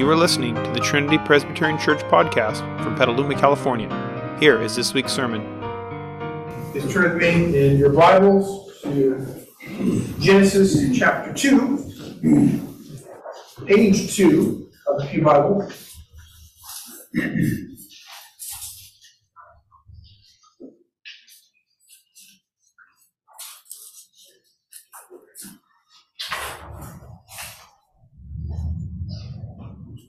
[0.00, 3.86] You are listening to the Trinity Presbyterian Church podcast from Petaluma, California.
[4.40, 5.42] Here is this week's sermon.
[6.72, 9.46] Please turn with me in your Bibles to
[10.18, 12.62] Genesis chapter 2,
[13.66, 15.70] page 2 of the Pew Bible.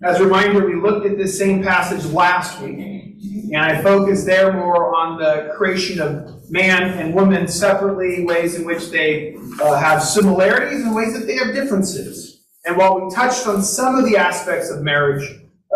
[0.03, 4.51] As a reminder, we looked at this same passage last week, and I focused there
[4.51, 10.01] more on the creation of man and woman separately, ways in which they uh, have
[10.01, 12.41] similarities and ways that they have differences.
[12.65, 15.23] And while we touched on some of the aspects of marriage,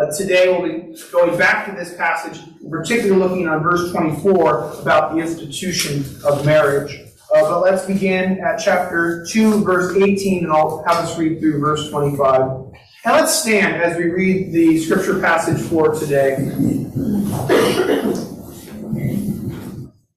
[0.02, 5.14] uh, today we'll be going back to this passage, particularly looking on verse 24 about
[5.14, 7.00] the institution of marriage.
[7.32, 11.60] Uh, but let's begin at chapter 2, verse 18, and I'll have us read through
[11.60, 12.72] verse 25.
[13.06, 16.38] And let's stand as we read the scripture passage for today.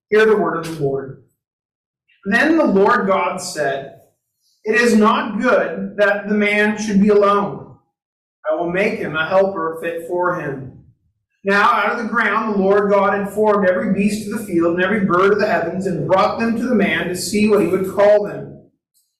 [0.08, 1.24] Hear the word of the Lord.
[2.24, 4.00] Then the Lord God said,
[4.64, 7.76] It is not good that the man should be alone.
[8.50, 10.86] I will make him a helper fit for him.
[11.44, 14.76] Now out of the ground the Lord God had formed every beast of the field
[14.76, 17.60] and every bird of the heavens and brought them to the man to see what
[17.60, 18.57] he would call them.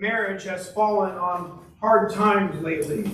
[0.00, 3.10] Marriage has fallen on hard times lately.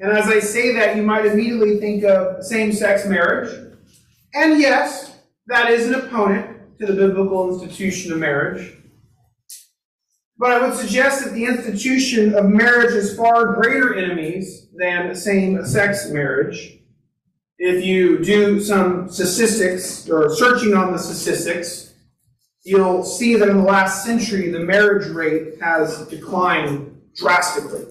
[0.00, 3.72] And as I say that, you might immediately think of same sex marriage.
[4.34, 5.16] And yes,
[5.48, 8.76] that is an opponent to the biblical institution of marriage.
[10.38, 15.66] But I would suggest that the institution of marriage has far greater enemies than same
[15.66, 16.78] sex marriage.
[17.58, 21.87] If you do some statistics or searching on the statistics,
[22.68, 27.86] you'll see that in the last century, the marriage rate has declined drastically.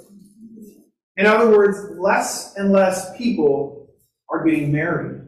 [1.17, 3.89] In other words, less and less people
[4.29, 5.23] are getting married.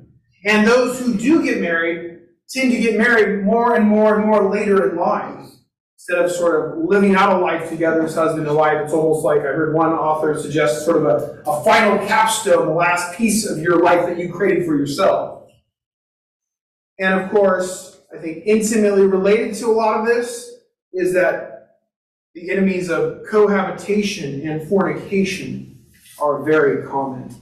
[0.45, 4.49] And those who do get married tend to get married more and more and more
[4.51, 5.47] later in life.
[5.97, 9.25] Instead of sort of living out a life together as husband and wife, it's almost
[9.25, 13.49] like I heard one author suggest sort of a, a final capstone, the last piece
[13.49, 15.49] of your life that you created for yourself.
[16.99, 20.51] And of course, I think intimately related to a lot of this
[20.93, 21.77] is that
[22.33, 25.85] the enemies of cohabitation and fornication
[26.19, 27.33] are very common.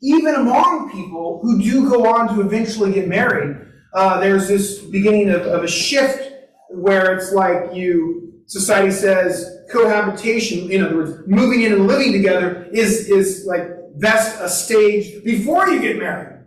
[0.00, 3.56] Even among people who do go on to eventually get married,
[3.94, 6.32] uh, there's this beginning of, of a shift
[6.70, 12.68] where it's like you, society says cohabitation, in other words, moving in and living together
[12.72, 16.46] is, is like that's a stage before you get married.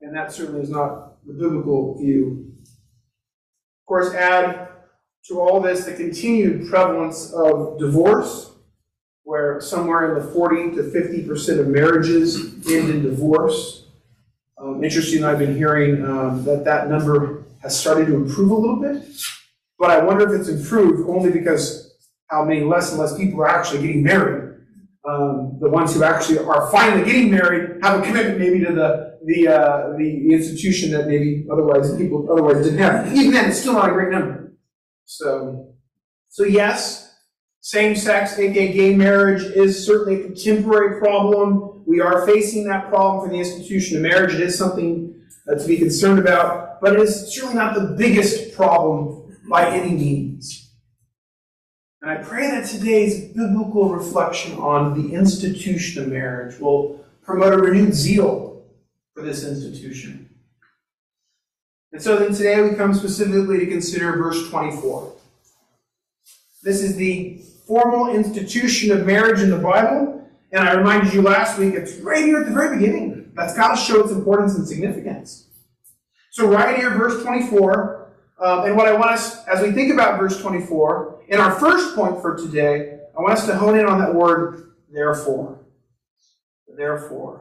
[0.00, 2.46] And that certainly is not the biblical view
[3.86, 4.68] of course, add
[5.26, 8.50] to all this the continued prevalence of divorce,
[9.22, 13.86] where somewhere in the 40 to 50% of marriages end in divorce.
[14.58, 18.80] Um, interesting, I've been hearing um, that that number has started to improve a little
[18.80, 19.08] bit,
[19.78, 21.94] but I wonder if it's improved only because
[22.26, 24.45] how many less and less people are actually getting married.
[25.08, 29.16] Um, the ones who actually are finally getting married have a commitment maybe to the
[29.26, 33.12] the, uh, the, institution that maybe otherwise people otherwise didn't have.
[33.12, 34.52] Even then, it's still not a great number.
[35.04, 35.74] So,
[36.28, 37.14] so yes,
[37.60, 41.84] same-sex, aka gay marriage, is certainly a contemporary problem.
[41.86, 44.34] We are facing that problem for the institution of marriage.
[44.34, 45.14] It is something
[45.50, 49.92] uh, to be concerned about, but it is certainly not the biggest problem by any
[49.92, 50.25] means.
[52.06, 57.58] And I pray that today's biblical reflection on the institution of marriage will promote a
[57.58, 58.64] renewed zeal
[59.12, 60.30] for this institution.
[61.92, 65.14] And so then today we come specifically to consider verse 24.
[66.62, 71.58] This is the formal institution of marriage in the Bible, and I reminded you last
[71.58, 73.32] week, it's right here at the very beginning.
[73.34, 75.48] That's got to show its importance and significance.
[76.30, 80.20] So, right here, verse 24, um, and what I want us, as we think about
[80.20, 83.98] verse 24, in our first point for today, I want us to hone in on
[84.00, 85.58] that word, therefore.
[86.76, 87.40] Therefore.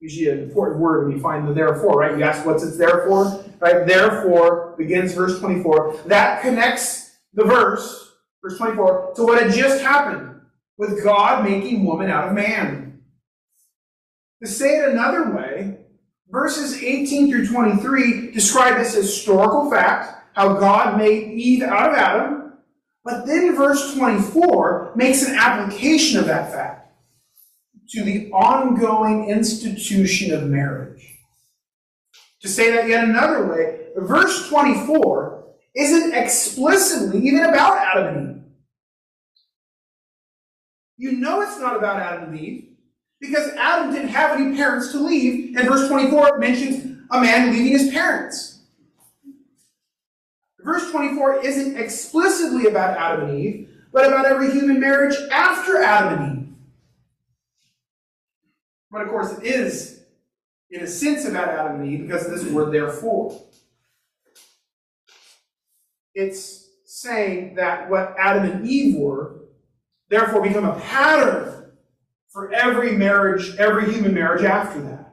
[0.00, 2.18] Usually an important word when you find the therefore, right?
[2.18, 3.42] You ask what's it there for?
[3.58, 3.86] Right?
[3.86, 6.02] Therefore begins verse 24.
[6.06, 8.12] That connects the verse,
[8.42, 10.42] verse 24, to what had just happened
[10.76, 13.00] with God making woman out of man.
[14.42, 15.78] To say it another way,
[16.28, 22.43] verses 18 through 23 describe this historical fact, how God made Eve out of Adam,
[23.04, 26.92] but then verse 24 makes an application of that fact
[27.90, 31.18] to the ongoing institution of marriage.
[32.40, 35.44] To say that yet another way, verse 24
[35.76, 38.42] isn't explicitly even about Adam and Eve.
[40.96, 42.68] You know it's not about Adam and Eve
[43.20, 47.72] because Adam didn't have any parents to leave, and verse 24 mentions a man leaving
[47.72, 48.53] his parents.
[50.64, 56.22] Verse 24 isn't explicitly about Adam and Eve, but about every human marriage after Adam
[56.22, 56.54] and Eve.
[58.90, 60.00] But of course, it is,
[60.70, 63.42] in a sense, about Adam and Eve because of this word therefore.
[66.14, 69.40] It's saying that what Adam and Eve were,
[70.08, 71.72] therefore, become a pattern
[72.30, 75.12] for every marriage, every human marriage after that.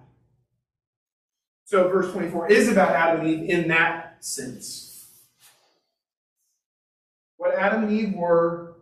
[1.66, 4.91] So, verse 24 is about Adam and Eve in that sense.
[7.42, 8.76] What Adam and Eve were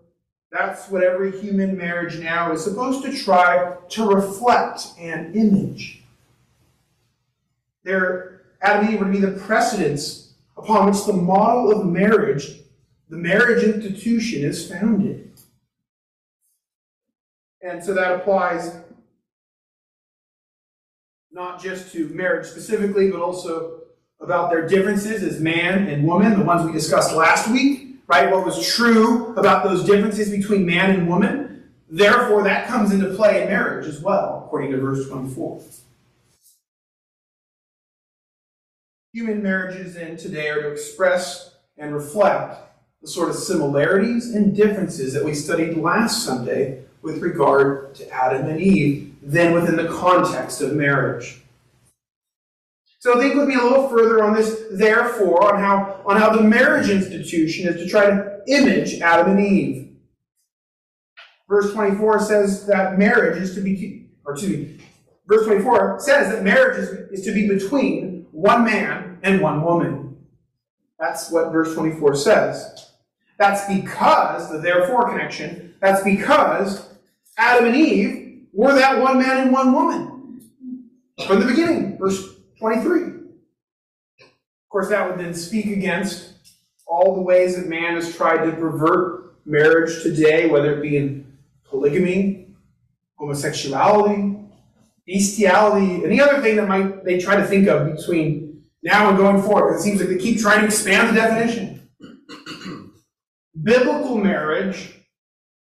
[0.52, 6.04] that's what every human marriage now is supposed to try to reflect and image.
[7.86, 12.60] There, Adam and Eve would be the precedents upon which the model of marriage,
[13.08, 15.32] the marriage institution, is founded.
[17.62, 18.76] And so that applies
[21.32, 23.84] not just to marriage specifically, but also
[24.20, 28.32] about their differences as man and woman, the ones we discussed last week right?
[28.32, 31.70] What was true about those differences between man and woman.
[31.90, 35.62] Therefore, that comes into play in marriage as well, according to verse 24.
[39.14, 42.58] Human marriages in today are to express and reflect
[43.02, 48.48] the sort of similarities and differences that we studied last Sunday with regard to Adam
[48.48, 51.42] and Eve, then within the context of marriage.
[53.00, 56.44] So think with me a little further on this, therefore, on how, on how the
[56.44, 59.94] marriage institution is to try to image Adam and Eve.
[61.48, 64.80] Verse 24 says that marriage is to be, or me,
[65.28, 70.18] verse 24 says that marriage is, is to be between one man and one woman.
[71.00, 72.92] That's what verse 24 says.
[73.38, 76.90] That's because, the therefore connection, that's because
[77.38, 80.42] Adam and Eve were that one man and one woman.
[81.26, 83.02] From the beginning, verse 23.
[83.02, 86.34] Of course, that would then speak against
[86.86, 91.38] all the ways that man has tried to pervert marriage today, whether it be in
[91.70, 92.48] polygamy,
[93.16, 94.36] homosexuality,
[95.08, 99.42] bestiality, any other thing that might they try to think of between now and going
[99.42, 99.76] forward.
[99.76, 101.90] It seems like they keep trying to expand the definition.
[103.64, 104.96] Biblical marriage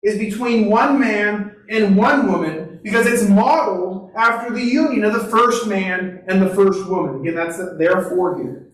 [0.03, 5.25] is between one man and one woman because it's modeled after the union of the
[5.31, 7.23] first man and the first woman.
[7.23, 8.71] Again, that's the therefore here.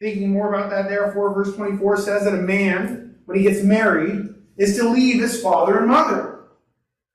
[0.00, 4.28] Thinking more about that, therefore, verse 24 says that a man, when he gets married,
[4.56, 6.44] is to leave his father and mother.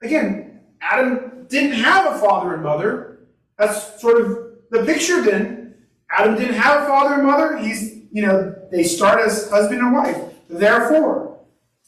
[0.03, 3.20] Again, Adam didn't have a father and mother.
[3.58, 5.75] That's sort of the picture then.
[6.12, 7.58] Adam didn't have a father and mother.
[7.58, 10.17] He's, you know, they start as husband and wife.
[10.50, 11.39] Therefore,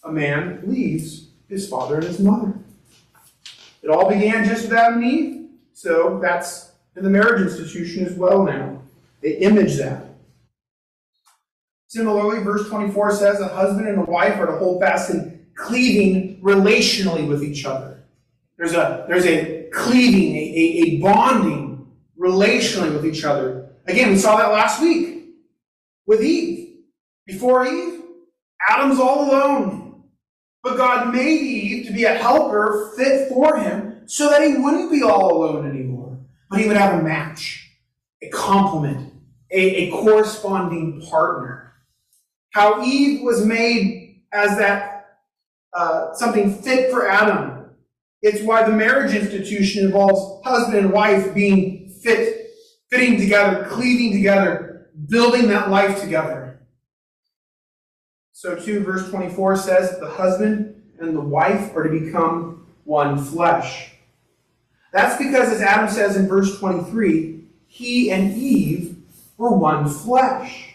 [0.04, 2.54] a man leaves his father and his mother.
[3.82, 8.14] It all began just with Adam and Eve, so that's in the marriage institution as
[8.14, 8.82] well now.
[9.22, 10.06] They image that.
[11.88, 16.40] Similarly, verse 24 says a husband and a wife are to hold fast in cleaving
[16.42, 18.04] relationally with each other.
[18.58, 21.88] There's a, there's a cleaving, a, a, a bonding
[22.18, 23.70] relationally with each other.
[23.88, 25.30] Again, we saw that last week
[26.06, 26.78] with Eve.
[27.26, 28.02] Before Eve,
[28.70, 29.79] Adam's all alone.
[30.64, 34.92] But God made Eve to be a helper fit for him so that he wouldn't
[34.92, 37.72] be all alone anymore, but he would have a match,
[38.22, 39.14] a complement,
[39.52, 41.74] a, a corresponding partner.
[42.52, 45.20] How Eve was made as that
[45.74, 47.70] uh, something fit for Adam.
[48.22, 52.40] It's why the marriage institution involves husband and wife being fit
[52.90, 56.49] fitting together, cleaving together, building that life together.
[58.42, 63.92] So, too, verse 24 says the husband and the wife are to become one flesh.
[64.94, 68.96] That's because, as Adam says in verse 23, he and Eve
[69.36, 70.74] were one flesh.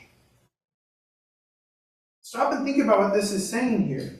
[2.21, 4.15] Stop and think about what this is saying here.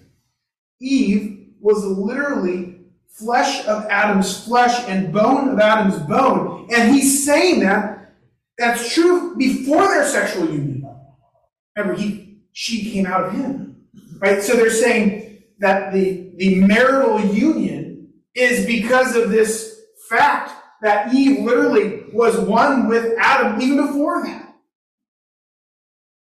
[0.81, 2.77] Eve was literally
[3.09, 6.67] flesh of Adam's flesh and bone of Adam's bone.
[6.75, 8.15] And he's saying that
[8.57, 10.89] that's true before their sexual union.
[11.77, 12.24] Remember, he,
[12.55, 13.85] she came out of him.
[14.19, 14.43] Right?
[14.43, 21.45] So they're saying that the, the marital union is because of this fact that Eve
[21.45, 24.55] literally was one with Adam even before that.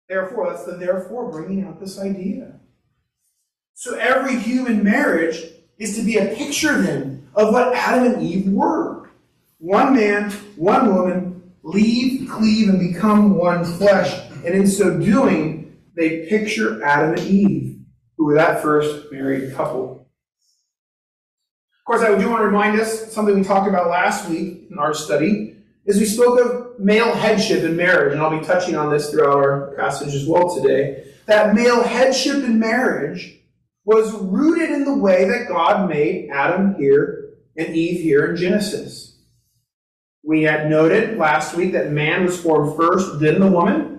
[0.08, 2.60] Therefore, that's the therefore bringing out this idea.
[3.74, 5.44] So every human marriage
[5.78, 9.10] is to be a picture then of what Adam and Eve were.
[9.58, 14.14] One man, one woman, leave, cleave, and become one flesh.
[14.46, 15.65] And in so doing,
[15.96, 17.80] they picture Adam and Eve,
[18.18, 20.10] who were that first married couple.
[21.80, 24.80] Of course, I do want to remind us something we talked about last week in
[24.80, 28.90] our study, is we spoke of male headship in marriage, and I'll be touching on
[28.90, 31.12] this throughout our passage as well today.
[31.28, 33.40] That male headship in marriage
[33.86, 39.20] was rooted in the way that God made Adam here and Eve here in Genesis.
[40.24, 43.95] We had noted last week that man was formed first, then the woman.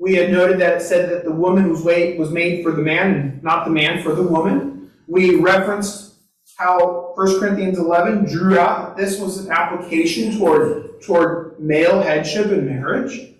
[0.00, 3.42] We had noted that it said that the woman was made for the man and
[3.42, 4.90] not the man for the woman.
[5.06, 6.14] We referenced
[6.56, 12.46] how 1 Corinthians 11 drew out that this was an application toward, toward male headship
[12.46, 13.34] in marriage.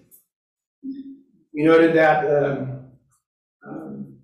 [1.54, 2.84] We noted that um,
[3.66, 4.18] um,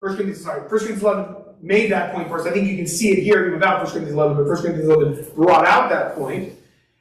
[0.00, 2.46] 1 Corinthians, sorry, 1 Corinthians 11 made that point for us.
[2.46, 5.34] I think you can see it here without 1 Corinthians 11, but 1 Corinthians 11
[5.34, 6.54] brought out that point.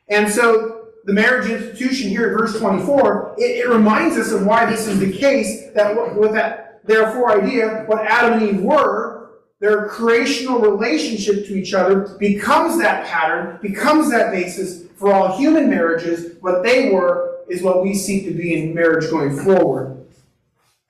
[0.09, 0.68] And so
[1.09, 4.99] the marriage institution here at verse 24, it, it reminds us of why this is
[4.99, 11.47] the case, that with that therefore idea, what Adam and Eve were, their creational relationship
[11.47, 16.37] to each other becomes that pattern, becomes that basis for all human marriages.
[16.41, 20.05] What they were is what we seek to be in marriage going forward.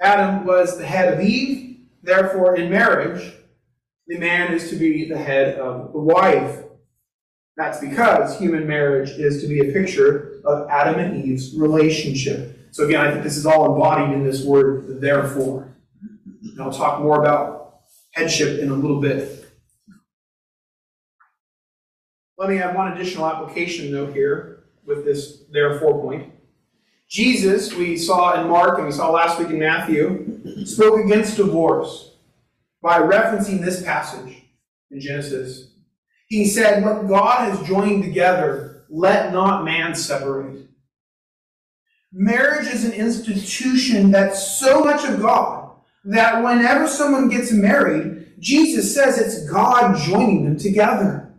[0.01, 3.35] Adam was the head of Eve, therefore, in marriage,
[4.07, 6.65] the man is to be the head of the wife.
[7.59, 12.57] That's because human marriage is to be a picture of Adam and Eve's relationship.
[12.71, 15.75] So, again, I think this is all embodied in this word, therefore.
[16.41, 19.45] And I'll talk more about headship in a little bit.
[22.37, 26.31] Let me add one additional application note here with this therefore point.
[27.09, 32.15] Jesus, we saw in Mark and we saw last week in Matthew, spoke against divorce
[32.81, 34.43] by referencing this passage
[34.91, 35.68] in Genesis.
[36.29, 40.67] He said, What God has joined together, let not man separate.
[42.11, 45.71] Marriage is an institution that's so much of God
[46.05, 51.31] that whenever someone gets married, Jesus says it's God joining them together.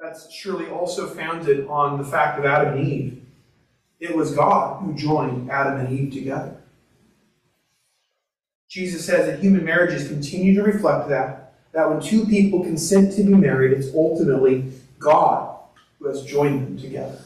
[0.00, 3.22] That's surely also founded on the fact of Adam and Eve.
[4.00, 6.56] It was God who joined Adam and Eve together.
[8.68, 13.22] Jesus says that human marriages continue to reflect that, that when two people consent to
[13.22, 15.58] be married, it's ultimately God
[15.98, 17.20] who has joined them together.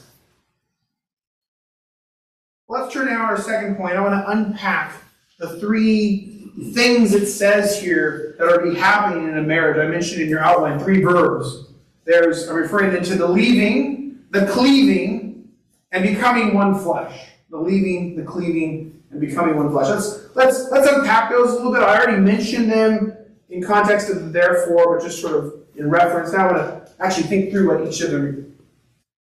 [2.68, 3.96] Let's turn now to our second point.
[3.96, 4.94] I want to unpack
[5.38, 9.78] the three things it says here that are be happening in a marriage.
[9.78, 11.66] I mentioned in your outline three verbs.
[12.04, 15.50] There's I'm referring then to the leaving, the cleaving,
[15.92, 17.28] and becoming one flesh.
[17.50, 19.88] The leaving, the cleaving, and becoming one flesh.
[19.88, 21.82] Let's let's let's unpack those a little bit.
[21.82, 23.16] I already mentioned them
[23.52, 26.32] in context of the therefore, but just sort of in reference.
[26.32, 28.56] Now I want to actually think through what each of them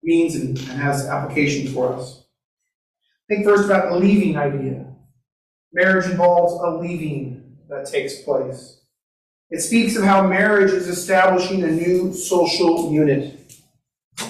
[0.02, 2.24] means and, and has applications for us.
[3.28, 4.86] Think first about the leaving idea.
[5.72, 8.80] Marriage involves a leaving that takes place.
[9.50, 13.36] It speaks of how marriage is establishing a new social unit.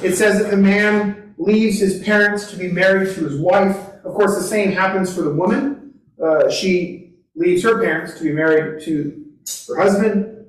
[0.02, 3.76] It says that the man leaves his parents to be married to his wife.
[4.04, 5.94] Of course, the same happens for the woman.
[6.22, 9.29] Uh, she leaves her parents to be married to
[9.68, 10.46] her husband.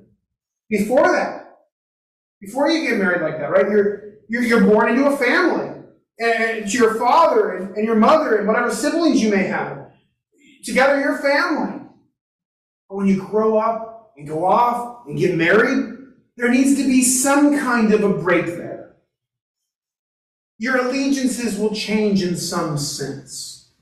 [0.68, 1.58] Before that,
[2.40, 3.70] before you get married like that, right?
[3.70, 5.82] You're you're, you're born into a family
[6.18, 9.90] and to your father and, and your mother and whatever siblings you may have.
[10.64, 11.80] Together, your family.
[12.88, 15.98] But when you grow up and go off and get married,
[16.36, 18.96] there needs to be some kind of a break there.
[20.58, 23.72] Your allegiances will change in some sense.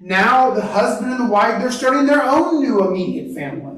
[0.00, 3.77] Now, the husband and the wife, they're starting their own new immediate family.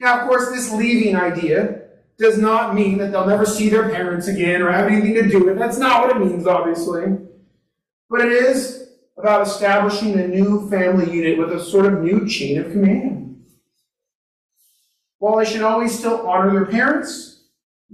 [0.00, 1.82] Now, of course, this leaving idea
[2.18, 5.40] does not mean that they'll never see their parents again or have anything to do
[5.40, 5.58] with it.
[5.58, 7.18] That's not what it means, obviously.
[8.08, 8.88] But it is
[9.18, 13.44] about establishing a new family unit with a sort of new chain of command.
[15.18, 17.44] While they should always still honor their parents,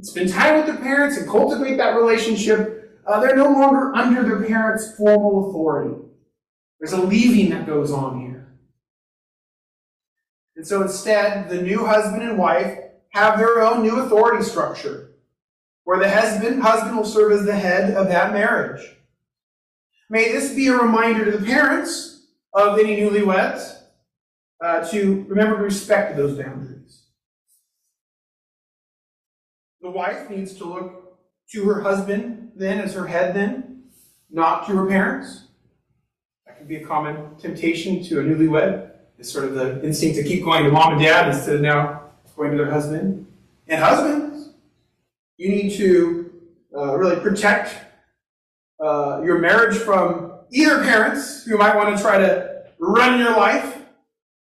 [0.00, 4.47] spend time with their parents, and cultivate that relationship, uh, they're no longer under their
[4.47, 5.94] parents' formal authority.
[6.80, 8.32] There's a leaving that goes on here.
[10.56, 12.78] And so instead, the new husband and wife
[13.11, 15.12] have their own new authority structure,
[15.85, 18.97] where the husband, husband will serve as the head of that marriage.
[20.11, 23.78] May this be a reminder to the parents of any newlyweds
[24.62, 27.02] uh, to remember to respect those boundaries.
[29.80, 31.18] The wife needs to look
[31.50, 33.85] to her husband then as her head then,
[34.30, 35.44] not to her parents.
[36.47, 38.91] That can be a common temptation to a newlywed.
[39.23, 42.11] It's sort of the instinct to keep going to mom and dad instead of now
[42.35, 43.25] going to their husband.
[43.69, 44.49] And husbands,
[45.37, 46.33] you need to
[46.76, 47.73] uh, really protect
[48.85, 53.85] uh, your marriage from either parents who might want to try to run your life,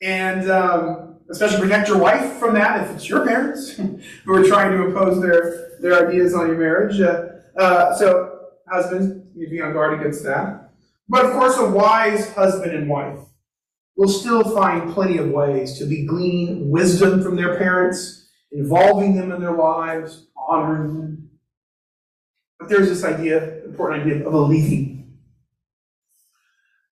[0.01, 3.70] and um, especially protect your wife from that if it's your parents
[4.25, 7.00] who are trying to impose their, their ideas on your marriage.
[7.00, 7.27] Uh,
[7.58, 8.39] uh so,
[8.70, 10.74] husbands, you need to be on guard against that.
[11.08, 13.20] But of course, a wise husband and wife
[13.95, 19.31] will still find plenty of ways to be gleaning wisdom from their parents, involving them
[19.31, 21.29] in their lives, honoring them.
[22.59, 25.17] But there's this idea, important idea of a leaving.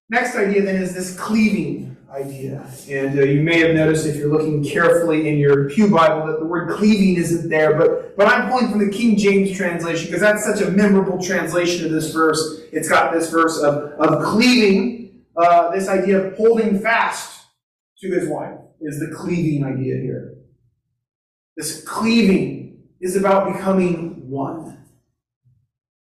[0.09, 2.69] Next idea then is this cleaving idea.
[2.87, 6.39] And uh, you may have noticed if you're looking carefully in your Pew Bible that
[6.39, 10.21] the word cleaving isn't there, but, but I'm pulling from the King James translation because
[10.21, 12.61] that's such a memorable translation of this verse.
[12.71, 15.02] It's got this verse of, of cleaving
[15.35, 17.45] uh, this idea of holding fast
[17.99, 20.35] to his wife is the cleaving idea here.
[21.55, 24.85] This cleaving is about becoming one.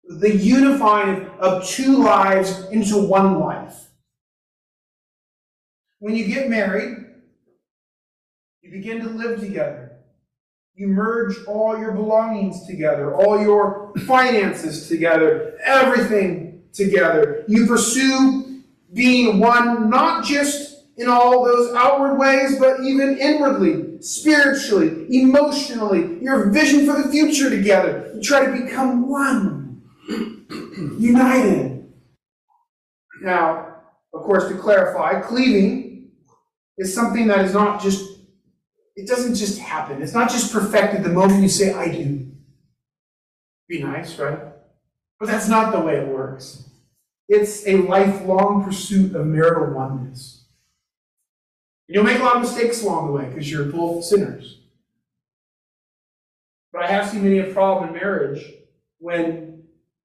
[0.05, 3.89] The unifying of two lives into one life.
[5.99, 6.97] When you get married,
[8.63, 9.99] you begin to live together.
[10.75, 17.45] You merge all your belongings together, all your finances together, everything together.
[17.49, 18.48] You pursue
[18.93, 26.51] being one not just in all those outward ways, but even inwardly, spiritually, emotionally, your
[26.51, 28.11] vision for the future together.
[28.15, 29.83] You try to become one,
[30.99, 31.89] united.
[33.23, 33.77] Now,
[34.13, 36.11] of course, to clarify, cleaving
[36.79, 38.05] is something that is not just,
[38.97, 40.03] it doesn't just happen.
[40.03, 42.27] It's not just perfected the moment you say, I do.
[43.69, 44.39] Be nice, right?
[45.21, 46.68] But that's not the way it works.
[47.29, 50.45] It's a lifelong pursuit of marital oneness.
[51.87, 54.61] You'll make a lot of mistakes along the way because you're both sinners.
[56.73, 58.45] But I have seen many a problem in marriage
[58.99, 59.65] when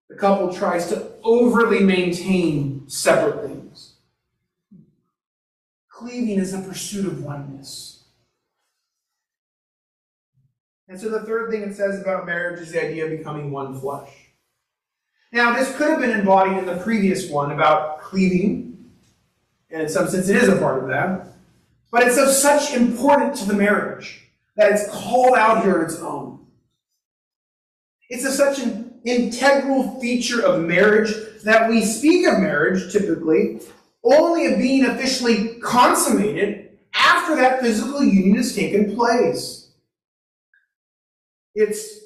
[0.10, 3.94] the couple tries to overly maintain separate things.
[5.90, 8.04] Cleaving is a pursuit of oneness.
[10.88, 13.80] And so the third thing it says about marriage is the idea of becoming one
[13.80, 14.23] flesh.
[15.34, 18.92] Now, this could have been embodied in the previous one about cleaving,
[19.72, 21.30] and in some sense it is a part of that.
[21.92, 26.00] But it's of such importance to the marriage that it's called out here on its
[26.00, 26.46] own.
[28.10, 31.12] It's such an integral feature of marriage
[31.44, 33.60] that we speak of marriage typically
[34.04, 39.72] only of being officially consummated after that physical union has taken place.
[41.56, 42.03] It's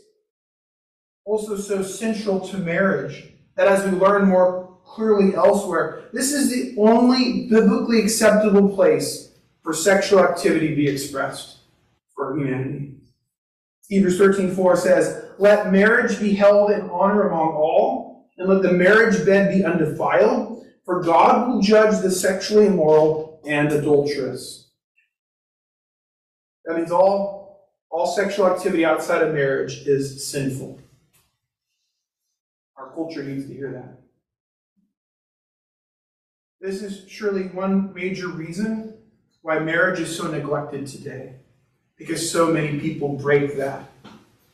[1.28, 6.74] also so central to marriage that as we learn more clearly elsewhere, this is the
[6.82, 11.58] only biblically acceptable place for sexual activity to be expressed
[12.16, 12.96] for humanity.
[13.90, 19.26] Hebrews 13:4 says, "Let marriage be held in honor among all, and let the marriage
[19.26, 24.70] bed be undefiled, for God will judge the sexually immoral and adulterous."
[26.63, 30.80] That means all, all sexual activity outside of marriage is sinful
[32.98, 34.00] culture needs to hear that.
[36.60, 38.96] This is surely one major reason
[39.44, 41.36] why marriage is so neglected today.
[41.96, 43.88] Because so many people break that.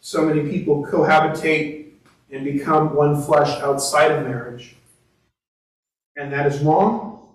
[0.02, 1.94] So many people cohabitate
[2.32, 4.76] and become one flesh outside of marriage.
[6.18, 7.30] And that is wrong.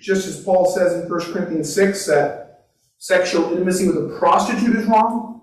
[0.00, 4.86] Just as Paul says in 1 Corinthians 6 that sexual intimacy with a prostitute is
[4.86, 5.42] wrong,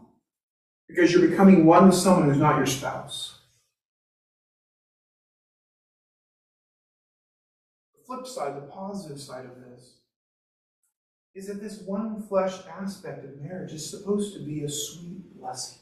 [0.88, 3.41] because you're becoming one with someone who's not your spouse.
[8.12, 9.94] Flip side, the positive side of this,
[11.34, 15.80] is that this one flesh aspect of marriage is supposed to be a sweet blessing.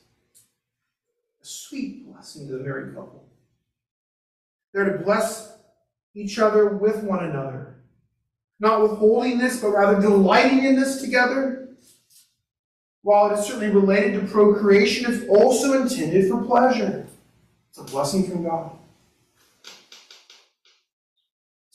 [1.42, 3.24] A sweet blessing to the married couple.
[4.74, 5.58] They're to bless
[6.13, 7.78] each other with one another,
[8.60, 11.70] not withholding this, but rather delighting in this together.
[13.02, 17.08] While it is certainly related to procreation, it's also intended for pleasure.
[17.70, 18.79] It's a blessing from God.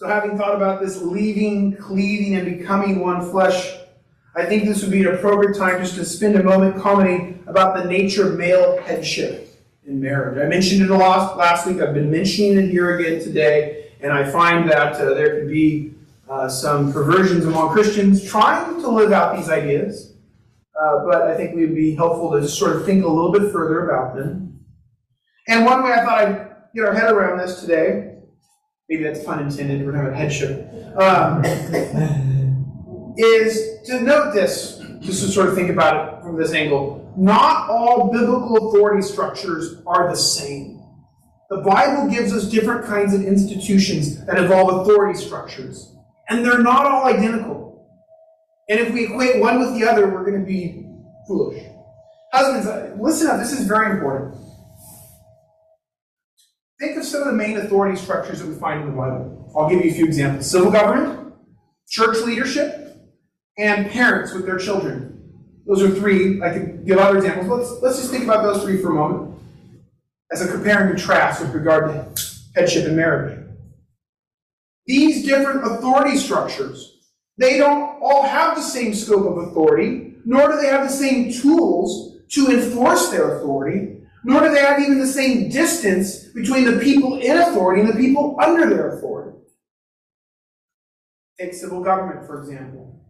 [0.05, 3.75] So, having thought about this leaving, cleaving, and becoming one flesh,
[4.37, 7.75] I think this would be an appropriate time just to spend a moment commenting about
[7.75, 9.49] the nature of male headship
[9.87, 10.37] in marriage.
[10.37, 11.81] I mentioned it a lot last week.
[11.81, 15.95] I've been mentioning it here again today, and I find that uh, there can be
[16.29, 20.13] uh, some perversions among Christians trying to live out these ideas.
[20.79, 23.33] Uh, but I think it would be helpful to just sort of think a little
[23.33, 24.67] bit further about them.
[25.49, 28.14] And one way I thought I'd get our head around this today,
[28.89, 30.69] maybe that's pun intended, we're talking about headship,
[30.99, 31.45] um,
[33.17, 37.13] is to note this, just to sort of think about it from this angle.
[37.17, 40.83] Not all biblical authority structures are the same.
[41.49, 45.95] The Bible gives us different kinds of institutions that involve authority structures,
[46.29, 47.89] and they're not all identical.
[48.69, 50.87] And if we equate one with the other, we're going to be
[51.29, 51.63] foolish.
[52.33, 54.35] Husbands, uh, listen up, this is very important.
[56.85, 59.51] Think of some of the main authority structures that we find in the Bible.
[59.57, 61.33] I'll give you a few examples civil government,
[61.89, 62.99] church leadership,
[63.57, 65.33] and parents with their children.
[65.67, 66.43] Those are three.
[66.43, 67.49] I could give other examples.
[67.49, 69.41] Let's, let's just think about those three for a moment
[70.31, 72.23] as a compare and contrast with regard to
[72.55, 73.41] headship and marriage.
[74.87, 76.99] These different authority structures
[77.39, 81.33] they don't all have the same scope of authority, nor do they have the same
[81.33, 83.94] tools to enforce their authority,
[84.25, 87.97] nor do they have even the same distance between the people in authority and the
[87.97, 89.39] people under their authority.
[91.39, 93.01] Take civil government, for example.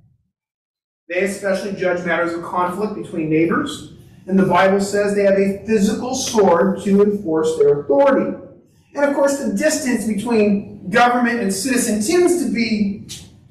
[1.08, 3.92] They especially judge matters of conflict between neighbors,
[4.26, 8.38] and the Bible says they have a physical sword to enforce their authority.
[8.94, 13.06] And of course, the distance between government and citizen tends to be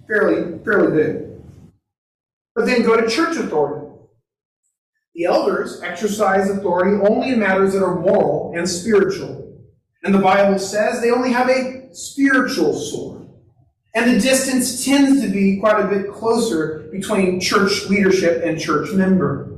[0.07, 1.29] fairly, fairly big.
[2.55, 3.82] But then go to church authority.
[5.15, 9.61] The elders exercise authority only in matters that are moral and spiritual.
[10.03, 13.29] And the Bible says they only have a spiritual sword.
[13.95, 18.91] And the distance tends to be quite a bit closer between church leadership and church
[18.91, 19.55] member.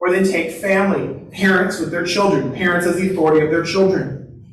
[0.00, 4.46] Or then take family, parents with their children, parents as the authority of their children.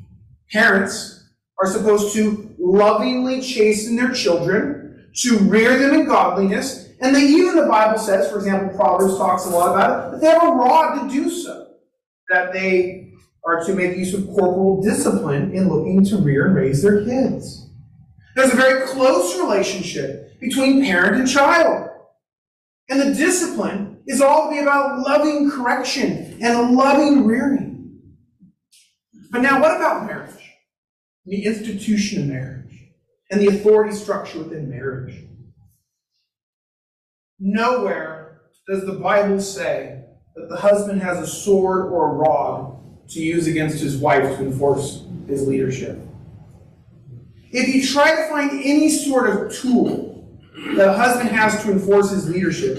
[0.50, 1.28] Parents
[1.60, 7.56] are supposed to lovingly chasten their children, to rear them in godliness, and they even
[7.56, 10.56] the Bible says, for example, Proverbs talks a lot about it, that they have a
[10.56, 11.66] rod to do so.
[12.28, 13.12] That they
[13.44, 17.70] are to make use of corporal discipline in looking to rear and raise their kids.
[18.36, 21.88] There's a very close relationship between parent and child.
[22.90, 28.00] And the discipline is all to be about loving correction and loving rearing.
[29.30, 30.38] But now, what about marriage?
[31.28, 32.88] the institution of marriage,
[33.30, 35.14] and the authority structure within marriage.
[37.40, 40.02] Nowhere does the Bible say
[40.34, 44.44] that the husband has a sword or a rod to use against his wife to
[44.44, 45.98] enforce his leadership.
[47.50, 50.36] If you try to find any sort of tool
[50.76, 52.76] that a husband has to enforce his leadership,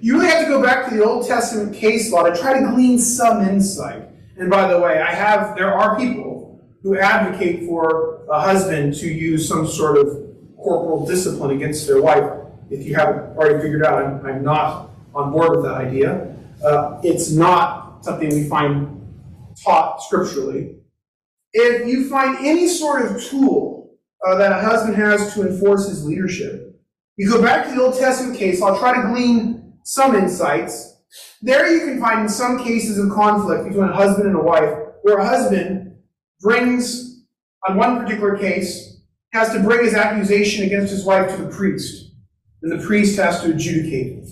[0.00, 2.66] you really have to go back to the Old Testament case law to try to
[2.70, 4.08] glean some insight.
[4.38, 9.06] And by the way, I have there are people who advocate for a husband to
[9.06, 10.06] use some sort of
[10.56, 12.41] corporal discipline against their wife.
[12.72, 16.34] If you haven't already figured out, I'm, I'm not on board with that idea.
[16.64, 18.98] Uh, it's not something we find
[19.62, 20.76] taught scripturally.
[21.52, 26.04] If you find any sort of tool uh, that a husband has to enforce his
[26.04, 26.80] leadership,
[27.16, 28.62] you go back to the Old Testament case.
[28.62, 30.96] I'll try to glean some insights.
[31.42, 34.74] There you can find in some cases of conflict between a husband and a wife,
[35.02, 35.96] where a husband
[36.40, 37.22] brings,
[37.68, 42.11] on one particular case, has to bring his accusation against his wife to the priest,
[42.62, 44.28] and the priest has to adjudicate it.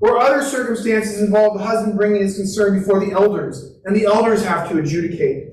[0.00, 4.44] Or other circumstances involve the husband bringing his concern before the elders, and the elders
[4.44, 5.48] have to adjudicate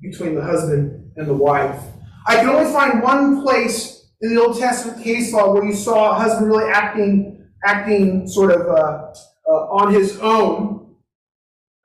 [0.00, 1.80] between the husband and the wife.
[2.26, 6.12] I can only find one place in the Old Testament case law where you saw
[6.12, 9.12] a husband really acting, acting sort of uh,
[9.48, 10.94] uh, on his own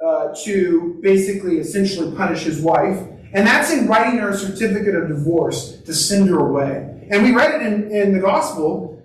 [0.06, 3.00] uh, to basically essentially punish his wife.
[3.34, 7.08] And that's in writing her a certificate of divorce to send her away.
[7.10, 8.97] And we read it in, in the gospel.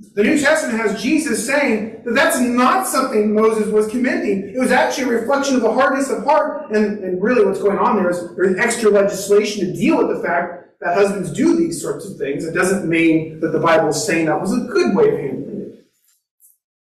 [0.00, 4.48] The New Testament has Jesus saying that that's not something Moses was commending.
[4.54, 6.70] It was actually a reflection of the hardness of heart.
[6.70, 10.22] And, and really, what's going on there is there's extra legislation to deal with the
[10.22, 12.44] fact that husbands do these sorts of things.
[12.44, 15.60] It doesn't mean that the Bible is saying that was a good way of handling
[15.62, 15.86] it.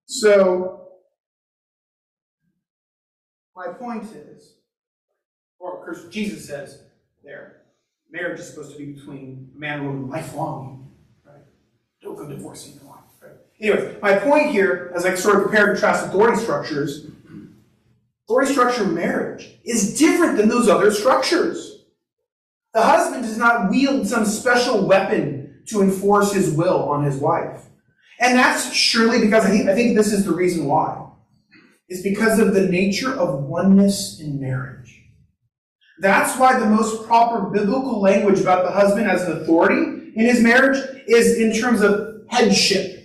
[0.07, 0.81] So,
[3.57, 4.55] My point is,
[5.59, 6.83] or of course Jesus says
[7.23, 7.62] there,
[8.11, 10.92] marriage is supposed to be between a man and woman lifelong,
[11.27, 11.42] right?
[12.01, 12.79] Don't go divorcing
[13.61, 13.92] your wife, right?
[13.92, 17.07] Anyway, my point here, as I sort of compare and contrast authority structures,
[18.29, 21.85] authority structure marriage is different than those other structures.
[22.75, 27.66] The husband does not wield some special weapon to enforce his will on his wife.
[28.20, 31.07] And that's surely because I think, I think this is the reason why.
[31.88, 35.03] It's because of the nature of oneness in marriage.
[36.01, 40.40] That's why the most proper biblical language about the husband as an authority in his
[40.40, 42.99] marriage is in terms of headship.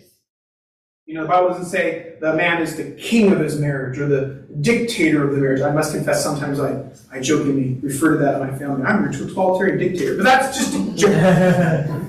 [1.05, 4.07] You know, the Bible doesn't say the man is the king of his marriage or
[4.07, 5.61] the dictator of the marriage.
[5.61, 8.83] I must confess, sometimes I, I jokingly refer to that in my family.
[8.83, 12.01] I'm a totalitarian dictator, but that's just a joke.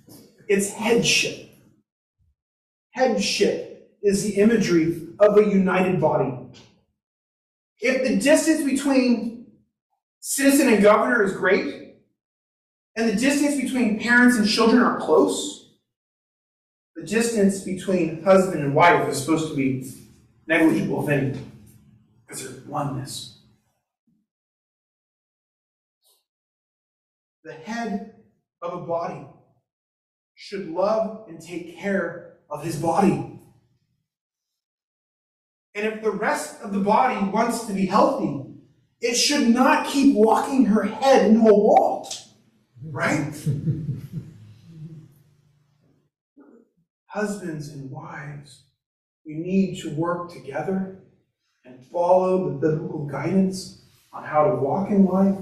[0.48, 1.50] it's headship.
[2.92, 6.32] Headship is the imagery of a united body.
[7.80, 9.46] If the distance between
[10.20, 11.96] citizen and governor is great,
[12.94, 15.63] and the distance between parents and children are close,
[17.04, 19.92] the distance between husband and wife is supposed to be
[20.46, 21.38] negligible, if any,
[22.26, 23.40] because there's oneness.
[27.42, 28.14] The head
[28.62, 29.26] of a body
[30.34, 33.38] should love and take care of his body.
[35.74, 38.46] And if the rest of the body wants to be healthy,
[39.02, 42.10] it should not keep walking her head into a wall.
[42.82, 43.34] Right?
[47.14, 48.62] Husbands and wives,
[49.24, 50.96] we need to work together
[51.64, 55.38] and follow the biblical guidance on how to walk in life.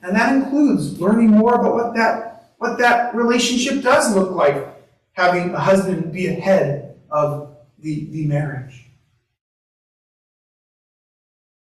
[0.00, 4.64] And that includes learning more about what that, what that relationship does look like,
[5.10, 8.84] having a husband be ahead of the, the marriage.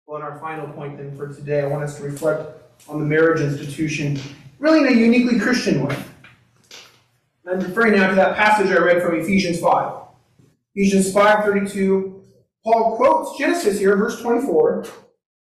[0.06, 2.50] Well, in our final point then for today, I want us to reflect
[2.88, 4.22] on the marriage institution
[4.58, 6.02] really in a uniquely Christian way.
[7.54, 9.94] I'm referring now to that passage I read from Ephesians 5.
[10.74, 12.24] Ephesians 5:32,
[12.64, 14.86] Paul quotes Genesis here, verse 24.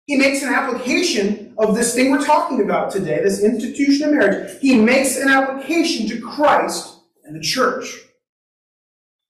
[0.07, 4.59] He makes an application of this thing we're talking about today, this institution of marriage.
[4.61, 8.01] He makes an application to Christ and the church.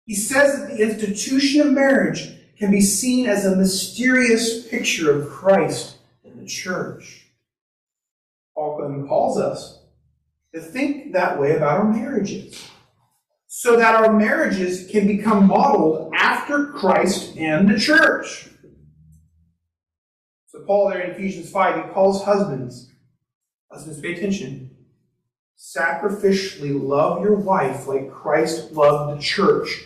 [0.06, 5.28] He says that the institution of marriage can be seen as a mysterious picture of
[5.28, 7.26] Christ and the church.
[8.54, 9.81] Paul calls us
[10.54, 12.68] to think that way about our marriages,
[13.46, 18.48] so that our marriages can become modeled after Christ and the church.
[20.48, 22.90] So, Paul, there in Ephesians 5, he calls husbands,
[23.70, 24.70] husbands, pay attention,
[25.58, 29.84] sacrificially love your wife like Christ loved the church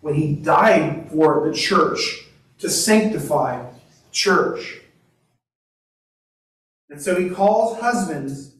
[0.00, 2.26] when he died for the church
[2.58, 4.80] to sanctify the church.
[6.90, 8.54] And so he calls husbands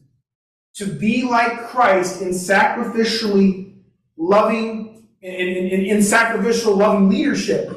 [0.79, 3.73] to be like Christ in sacrificially
[4.15, 7.69] loving, in, in, in, sacrificial loving leadership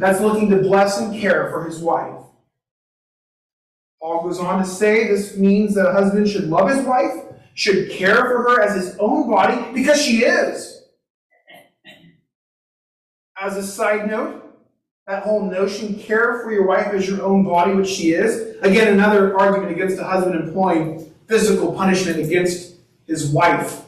[0.00, 2.20] that's looking to bless and care for his wife.
[4.02, 7.12] Paul goes on to say this means that a husband should love his wife,
[7.54, 10.82] should care for her as his own body, because she is.
[13.40, 14.44] As a side note,
[15.06, 18.56] that whole notion, care for your wife as your own body, which she is.
[18.62, 23.84] Again, another argument against a husband employing physical punishment against his wife.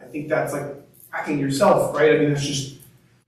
[0.00, 0.66] I think that's like
[1.10, 2.14] hacking yourself, right?
[2.14, 2.76] I mean, that's just,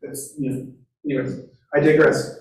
[0.03, 0.67] that's, you know,
[1.05, 1.41] anyways,
[1.75, 2.39] I digress.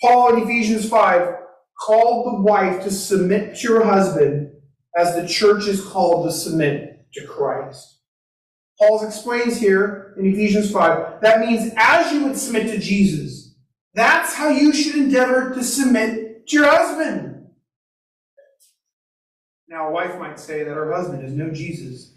[0.00, 1.36] Paul in Ephesians 5
[1.78, 4.50] called the wife to submit to her husband
[4.96, 7.98] as the church is called to submit to Christ.
[8.78, 13.54] Paul explains here in Ephesians 5 that means as you would submit to Jesus,
[13.94, 17.31] that's how you should endeavor to submit to your husband.
[19.72, 22.10] Now, a wife might say that her husband is no Jesus.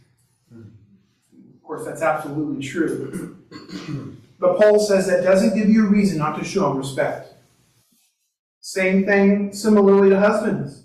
[0.52, 3.38] Of course, that's absolutely true.
[4.38, 7.34] But Paul says that doesn't give you a reason not to show him respect.
[8.60, 10.84] Same thing similarly to husbands.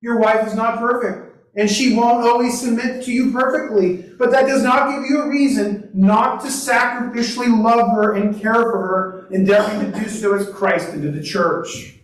[0.00, 4.04] Your wife is not perfect and she won't always submit to you perfectly.
[4.16, 8.54] But that does not give you a reason not to sacrificially love her and care
[8.54, 11.95] for her, endeavoring to do so as Christ into the church.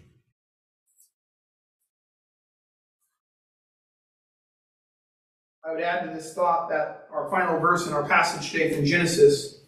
[5.72, 8.84] I would add to this thought that our final verse in our passage today from
[8.84, 9.60] Genesis,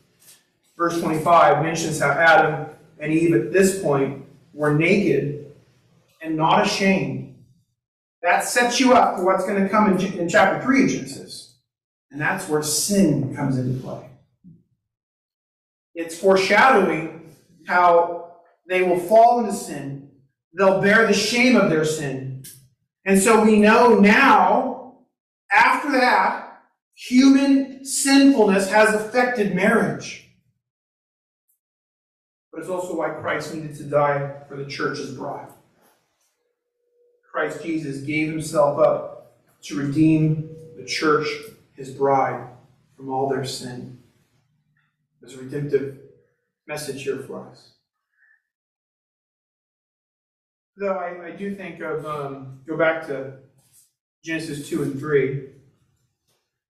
[0.76, 5.50] verse 25, mentions how Adam and Eve at this point were naked
[6.20, 7.42] and not ashamed
[8.22, 11.54] that sets you up for what's going to come in, in chapter 3 of Genesis.
[12.10, 14.06] And that's where sin comes into play.
[15.94, 17.34] It's foreshadowing
[17.66, 20.10] how they will fall into sin,
[20.52, 22.44] they'll bear the shame of their sin,
[23.06, 24.73] And so we know now,
[25.84, 26.62] after that,
[26.94, 30.30] human sinfulness has affected marriage.
[32.52, 35.48] But it's also why Christ needed to die for the church's bride.
[37.30, 41.26] Christ Jesus gave himself up to redeem the church,
[41.74, 42.48] his bride,
[42.96, 43.98] from all their sin.
[45.20, 45.98] There's a redemptive
[46.66, 47.72] message here for us.
[50.76, 53.34] Though I, I do think of, um, go back to
[54.24, 55.53] Genesis 2 and 3.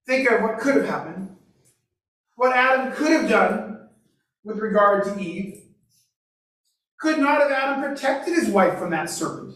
[0.07, 1.35] Think of what could have happened,
[2.35, 3.89] what Adam could have done
[4.43, 5.61] with regard to Eve.
[6.99, 9.55] Could not have Adam protected his wife from that serpent?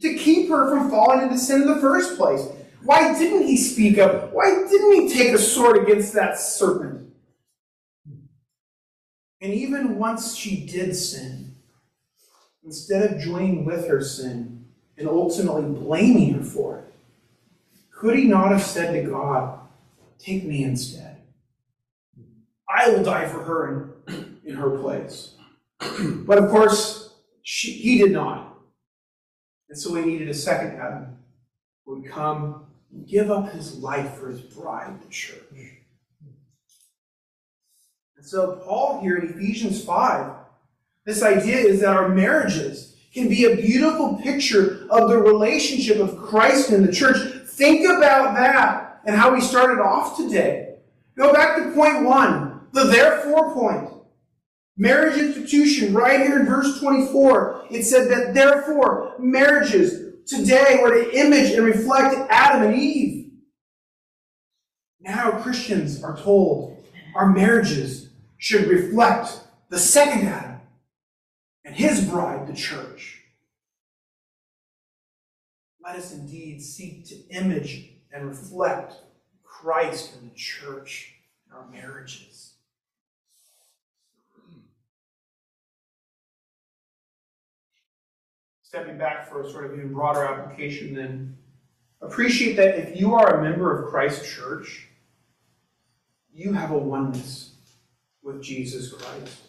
[0.00, 2.48] To keep her from falling into sin in the first place?
[2.82, 4.32] Why didn't he speak up?
[4.32, 7.12] Why didn't he take a sword against that serpent?
[9.40, 11.54] And even once she did sin,
[12.64, 16.91] instead of joining with her sin and ultimately blaming her for it,
[18.02, 19.60] could he not have said to God,
[20.18, 21.18] Take me instead?
[22.68, 25.36] I will die for her in, in her place.
[25.78, 28.58] but of course, she, he did not.
[29.68, 31.16] And so he needed a second Adam
[31.84, 35.38] who would come and give up his life for his bride, the church.
[38.16, 40.32] And so, Paul here in Ephesians 5,
[41.06, 46.18] this idea is that our marriages can be a beautiful picture of the relationship of
[46.18, 47.31] Christ and the church.
[47.52, 50.76] Think about that and how we started off today.
[51.18, 53.90] Go back to point one, the therefore point.
[54.78, 61.14] Marriage institution, right here in verse 24, it said that therefore marriages today were to
[61.14, 63.30] image and reflect Adam and Eve.
[65.00, 66.82] Now Christians are told
[67.14, 70.60] our marriages should reflect the second Adam
[71.66, 73.21] and his bride, the church.
[75.82, 78.94] Let us indeed seek to image and reflect
[79.42, 81.14] Christ and the church
[81.46, 82.54] in our marriages.
[88.62, 91.36] Stepping back for a sort of even broader application, then
[92.00, 94.88] appreciate that if you are a member of Christ's church,
[96.32, 97.50] you have a oneness
[98.22, 99.42] with Jesus Christ.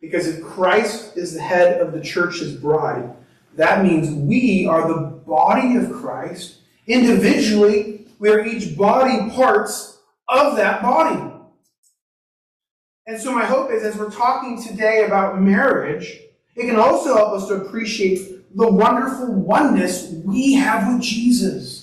[0.00, 3.10] Because if Christ is the head of the church's bride,
[3.56, 6.58] that means we are the body of Christ.
[6.86, 11.32] Individually, we are each body parts of that body.
[13.06, 16.20] And so, my hope is as we're talking today about marriage,
[16.54, 21.80] it can also help us to appreciate the wonderful oneness we have with Jesus.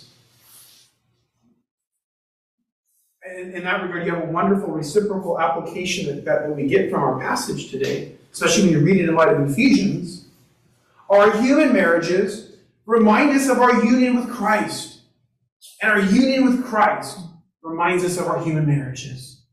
[3.37, 7.03] in, in that regard, you have a wonderful reciprocal application that, that we get from
[7.03, 10.25] our passage today, especially when you read it in light of Ephesians.
[11.09, 12.46] Our human marriages
[12.87, 15.01] remind us of our union with Christ.
[15.81, 17.19] And our union with Christ
[17.61, 19.43] reminds us of our human marriages.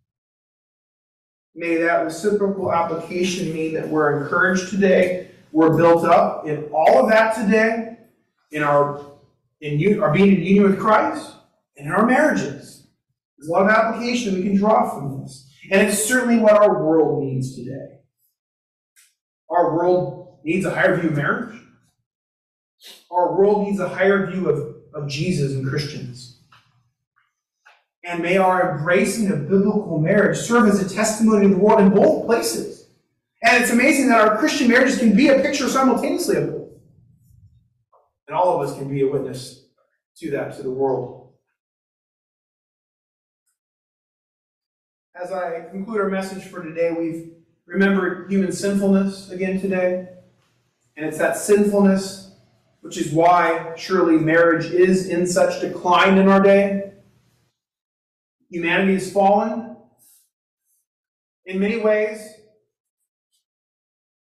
[1.55, 7.11] May that reciprocal application mean that we're encouraged today, we're built up in all of
[7.11, 7.99] that today,
[8.51, 9.13] in our
[9.61, 11.33] in our being in union with Christ,
[11.77, 12.87] and in our marriages.
[13.39, 15.51] There's a lot of application we can draw from this.
[15.71, 18.01] And it's certainly what our world needs today.
[19.49, 21.64] Our world needs a higher view of marriage.
[23.15, 26.41] Our world needs a higher view of, of Jesus and Christians.
[28.05, 31.91] And may our embracing of biblical marriage serve as a testimony to the world in
[31.91, 32.89] both places.
[33.43, 36.69] And it's amazing that our Christian marriages can be a picture simultaneously of both.
[38.27, 39.67] And all of us can be a witness
[40.19, 41.25] to that to the world.
[45.25, 47.33] as I conclude our message for today, we've
[47.67, 50.09] remembered human sinfulness again today.
[50.97, 52.34] And it's that sinfulness
[52.85, 56.93] which is why surely marriage is in such decline in our day.
[58.51, 59.75] Humanity has fallen.
[61.47, 62.19] In many ways,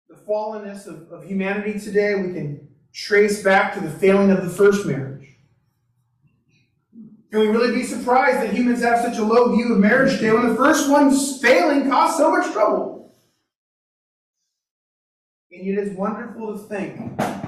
[0.09, 4.49] the fallenness of, of humanity today we can trace back to the failing of the
[4.49, 5.29] first marriage.
[7.31, 10.33] Can we really be surprised that humans have such a low view of marriage today
[10.33, 13.15] when the first one's failing caused so much trouble?
[15.53, 17.40] And yet it's wonderful to think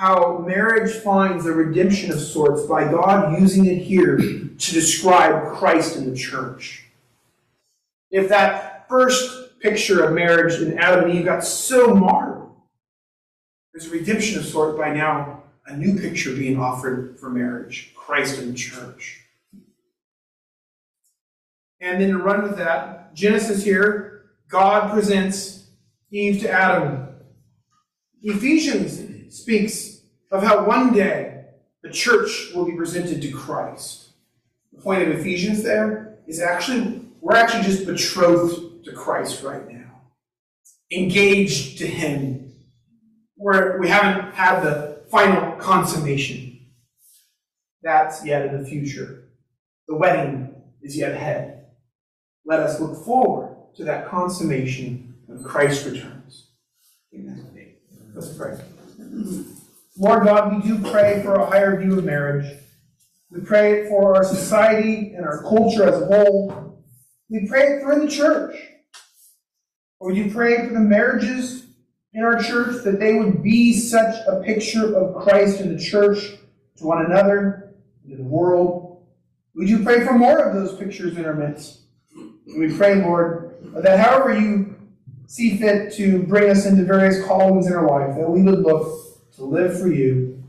[0.00, 5.94] how marriage finds a redemption of sorts by God using it here to describe Christ
[5.96, 6.86] in the church.
[8.10, 12.48] If that first picture of marriage in Adam and Eve got so marred,
[13.74, 17.92] there's a redemption of sorts by now, a new picture being offered for marriage.
[17.94, 19.20] Christ in the church.
[21.82, 25.66] And then to run with that, Genesis here, God presents
[26.10, 27.08] Eve to Adam.
[28.22, 28.99] Ephesians
[29.40, 31.44] speaks of how one day
[31.82, 34.10] the church will be presented to Christ.
[34.72, 40.02] The point of Ephesians there is actually, we're actually just betrothed to Christ right now,
[40.92, 42.52] engaged to Him.
[43.36, 46.60] Where we haven't had the final consummation.
[47.82, 49.30] That's yet in the future.
[49.88, 51.64] The wedding is yet ahead.
[52.44, 56.50] Let us look forward to that consummation when Christ returns.
[57.14, 57.46] Amen.
[58.14, 58.58] Let's pray.
[59.98, 62.58] Lord God, we do pray for a higher view of marriage.
[63.30, 66.82] We pray it for our society and our culture as a whole.
[67.28, 68.56] We pray it for the church.
[70.00, 71.66] Or you pray for the marriages
[72.14, 76.36] in our church that they would be such a picture of Christ in the church
[76.78, 77.74] to one another,
[78.08, 79.06] to the world.
[79.54, 81.82] We do pray for more of those pictures in our midst.
[82.14, 84.76] And we pray, Lord, that however you
[85.30, 89.32] see fit to bring us into various callings in our life, that we would look
[89.36, 90.42] to live for you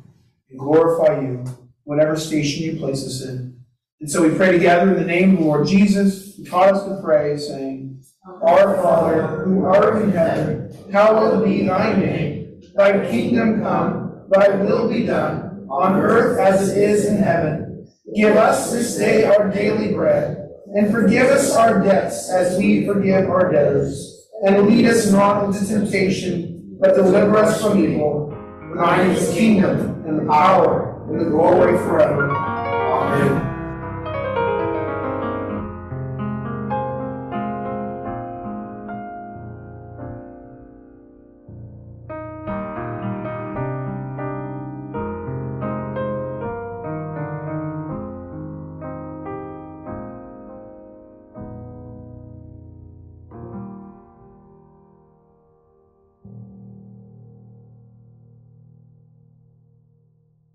[0.50, 1.46] and glorify you,
[1.84, 3.56] whatever station you place us in.
[4.00, 6.84] And so we pray together in the name of the Lord Jesus, who taught us
[6.86, 8.04] to pray, saying,
[8.42, 12.64] Our Father, who art in heaven, hallowed be thy name.
[12.74, 17.88] Thy kingdom come, thy will be done, on earth as it is in heaven.
[18.16, 23.30] Give us this day our daily bread, and forgive us our debts as we forgive
[23.30, 24.11] our debtors.
[24.44, 28.36] And lead us not into temptation, but deliver us from evil.
[28.70, 32.32] For thine is kingdom, and the power, and the glory forever.
[32.32, 33.41] Amen.